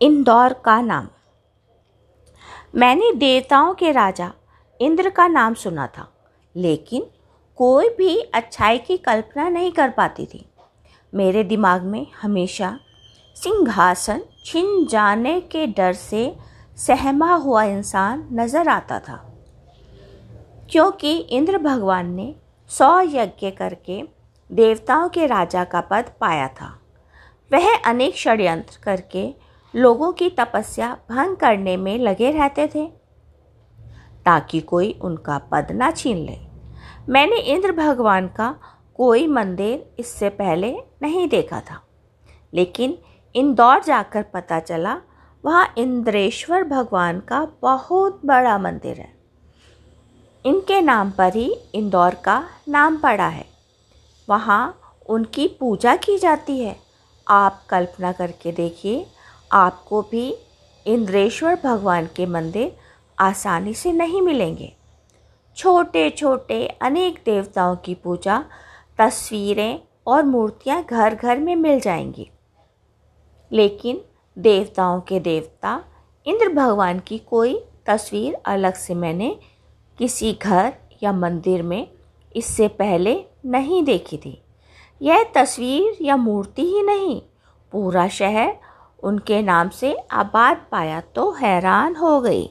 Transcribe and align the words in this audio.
इंदौर 0.00 0.52
का 0.64 0.80
नाम। 0.80 1.08
मैंने 2.74 3.12
देवताओं 3.14 3.72
के 3.74 3.90
राजा 3.92 4.30
इंद्र 4.80 5.10
का 5.10 5.26
नाम 5.28 5.54
सुना 5.54 5.86
था, 5.88 6.06
लेकिन 6.54 7.06
कोई 7.58 7.88
भी 7.88 8.16
अच्छाई 8.34 8.78
की 8.78 8.96
कल्पना 8.98 9.48
नहीं 9.48 9.72
कर 9.72 9.90
पाती 9.90 10.26
थी। 10.26 10.44
मेरे 11.12 11.42
दिमाग 11.44 11.82
में 11.84 12.06
हमेशा 12.22 12.78
सिंहासन 13.36 14.22
छिन 14.44 14.86
जाने 14.86 15.40
के 15.42 15.66
डर 15.68 15.92
से 15.94 16.32
सहमा 16.78 17.34
हुआ 17.34 17.64
इंसान 17.64 18.26
नज़र 18.32 18.68
आता 18.68 18.98
था, 19.00 19.16
क्योंकि 20.70 21.16
इंद्र 21.18 21.58
भगवान 21.58 22.14
ने 22.14 22.34
सौ 22.70 23.00
यज्ञ 23.00 23.50
करके 23.50 24.02
देवताओं 24.50 25.08
के 25.08 25.26
राजा 25.26 25.64
का 25.64 25.80
पद 25.82 26.10
पाया 26.20 26.48
था। 26.50 26.76
वह 27.50 27.74
अनेक 27.76 28.16
षड्यंत्र 28.16 28.78
करके 28.82 29.28
लोगों 29.74 30.10
की 30.12 30.28
तपस्या 30.30 30.96
भंग 31.10 31.36
करने 31.36 31.76
में 31.76 31.98
लगे 31.98 32.30
रहते 32.30 32.66
थे, 32.66 32.86
ताकि 34.26 34.60
कोई 34.62 34.92
उनका 35.02 35.38
पद 35.52 35.70
ना 35.72 35.90
छीन 35.90 36.16
ले। 36.20 36.38
मैंने 37.08 37.36
इंद्र 37.52 37.72
भगवान 37.72 38.26
का 38.28 38.54
कोई 38.98 39.26
मंदिर 39.26 39.94
इससे 39.98 40.28
पहले 40.30 40.72
नहीं 41.02 41.28
देखा 41.28 41.60
था, 41.60 41.80
लेकिन 42.52 42.98
इंदौर 43.34 43.82
जाकर 43.84 44.22
पता 44.34 44.58
चला, 44.60 44.96
वहाँ 45.44 45.72
इंद्रेश्वर 45.78 46.64
भगवान 46.64 47.20
का 47.20 47.46
बहुत 47.62 48.20
बड़ा 48.26 48.58
मंदिर 48.58 48.96
है। 48.96 49.12
इनके 50.44 50.80
नाम 50.80 51.10
पर 51.10 51.34
ही 51.34 51.50
इंदौर 51.74 52.14
का 52.24 52.42
नाम 52.68 52.96
पड़ा 52.96 53.28
है। 53.28 53.44
वहाँ 54.28 54.76
उनकी 55.06 55.46
पूजा 55.60 55.94
की 55.96 56.18
जाती 56.18 56.58
है। 56.58 56.76
आप 57.26 57.62
कल्पना 57.70 58.12
करके 58.12 58.52
देखिए 58.52 59.06
आपको 59.52 60.02
भी 60.02 60.36
इंद्रेश्वर 60.86 61.58
भगवान 61.64 62.08
के 62.16 62.26
मंदिर 62.26 62.76
आसानी 63.18 63.74
से 63.74 63.92
नहीं 63.92 64.22
मिलेंगे। 64.22 64.76
छोटे 65.56 66.10
छोटे 66.10 66.66
अनेक 66.66 67.22
देवताओं 67.24 67.76
की 67.76 67.94
पूजा, 67.94 68.44
तस्वीरें 68.98 69.80
और 70.06 70.22
मूर्तियाँ 70.22 70.84
घर 70.84 71.14
घर 71.14 71.38
में 71.38 71.56
मिल 71.56 71.80
जाएँगी। 71.80 72.30
लेकिन 73.52 74.00
देवताओं 74.38 75.00
के 75.00 75.20
देवता, 75.20 75.84
इंद्र 76.26 76.48
भगवान 76.48 77.00
की 77.00 77.18
कोई 77.18 77.64
तस्वीर 77.86 78.34
अलग 78.44 78.74
से 78.74 78.94
मैंने 78.94 79.38
किसी 79.98 80.32
घर 80.32 80.72
या 81.02 81.12
मंदिर 81.12 81.62
में 81.62 81.88
इससे 82.36 82.68
पहले 82.68 83.24
नहीं 83.46 83.84
देखी 83.84 84.16
थी। 84.16 84.42
यह 85.02 85.24
तस्वीर 85.34 85.98
या 86.00 86.16
मूर्ति 86.16 86.62
ही 86.62 86.82
नहीं, 86.82 87.22
पूरा 87.72 88.08
शहर 88.08 88.56
उनके 89.02 89.42
नाम 89.42 89.68
से 89.68 89.96
आबाद 90.12 90.66
पाया 90.72 91.00
तो 91.00 91.30
हैरान 91.32 91.96
हो 91.96 92.20
गई। 92.20 92.50